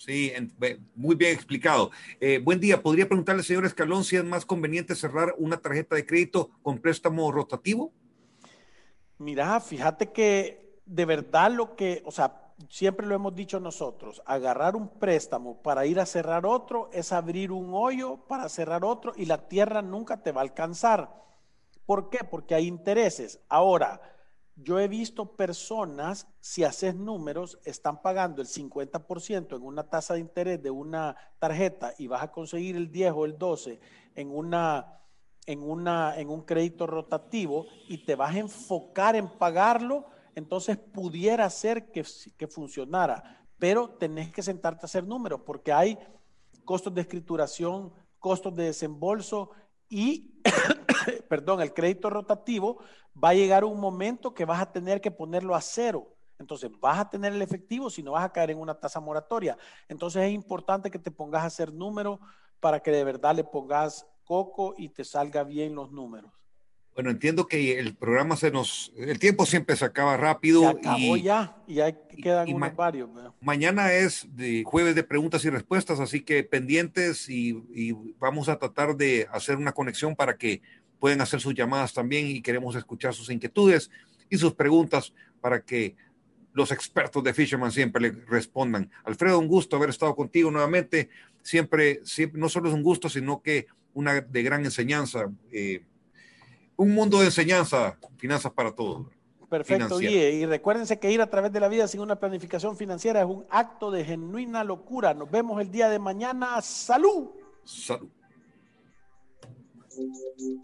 [0.05, 0.33] Sí,
[0.97, 1.93] muy bien explicado.
[2.21, 2.83] Eh, buen día.
[2.83, 7.31] ¿Podría preguntarle, señor Escalón, si es más conveniente cerrar una tarjeta de crédito con préstamo
[7.31, 7.93] rotativo?
[9.19, 14.77] Mira, fíjate que de verdad lo que, o sea, siempre lo hemos dicho nosotros, agarrar
[14.77, 19.27] un préstamo para ir a cerrar otro es abrir un hoyo para cerrar otro y
[19.27, 21.23] la tierra nunca te va a alcanzar.
[21.87, 22.19] ¿Por qué?
[22.25, 23.41] Porque hay intereses.
[23.49, 24.01] Ahora,
[24.57, 30.21] yo he visto personas, si haces números, están pagando el 50% en una tasa de
[30.21, 33.81] interés de una tarjeta y vas a conseguir el 10 o el 12
[34.15, 34.99] en una
[35.47, 41.49] en una en un crédito rotativo y te vas a enfocar en pagarlo, entonces pudiera
[41.51, 42.05] ser que,
[42.49, 45.99] funcionara, pero tenés que sentarte a hacer números porque hay
[46.65, 49.51] costos de escrituración, costos de desembolso
[49.89, 50.41] y
[51.29, 52.79] perdón, el crédito rotativo
[53.23, 56.09] va a llegar un momento que vas a tener que ponerlo a cero.
[56.39, 59.57] Entonces vas a tener el efectivo si no vas a caer en una tasa moratoria.
[59.89, 62.19] Entonces es importante que te pongas a hacer números
[62.59, 66.33] para que de verdad le pongas coco y te salga bien los números.
[66.95, 70.61] Bueno, entiendo que el programa se nos, el tiempo siempre se acaba rápido.
[70.61, 73.15] Se acabó y, ya, y ahí quedan y, unos varios.
[73.15, 73.33] ¿verdad?
[73.41, 78.59] Mañana es de jueves de preguntas y respuestas, así que pendientes y, y, vamos a
[78.59, 80.61] tratar de hacer una conexión para que
[80.99, 83.91] puedan hacer sus llamadas también y queremos escuchar sus inquietudes
[84.29, 85.97] y sus preguntas para que
[86.53, 88.91] los expertos de Fisherman siempre le respondan.
[89.05, 91.09] Alfredo, un gusto haber estado contigo nuevamente.
[91.43, 95.31] Siempre, siempre no solo es un gusto, sino que una de gran enseñanza.
[95.51, 95.83] Eh,
[96.83, 99.07] un mundo de enseñanza, finanzas para todos.
[99.49, 100.33] Perfecto, Guille.
[100.33, 103.45] Y recuérdense que ir a través de la vida sin una planificación financiera es un
[103.51, 105.15] acto de genuina locura.
[105.15, 106.61] Nos vemos el día de mañana.
[106.61, 107.31] ¡Salud!
[107.65, 108.09] Salud.